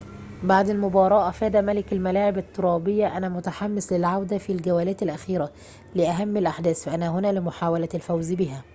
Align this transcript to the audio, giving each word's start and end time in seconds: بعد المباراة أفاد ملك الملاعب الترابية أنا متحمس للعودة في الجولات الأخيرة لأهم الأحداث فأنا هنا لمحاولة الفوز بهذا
بعد 0.43 0.69
المباراة 0.69 1.29
أفاد 1.29 1.57
ملك 1.57 1.93
الملاعب 1.93 2.37
الترابية 2.37 3.17
أنا 3.17 3.29
متحمس 3.29 3.93
للعودة 3.93 4.37
في 4.37 4.51
الجولات 4.53 5.03
الأخيرة 5.03 5.51
لأهم 5.95 6.37
الأحداث 6.37 6.83
فأنا 6.83 7.09
هنا 7.09 7.31
لمحاولة 7.31 7.89
الفوز 7.95 8.33
بهذا 8.33 8.61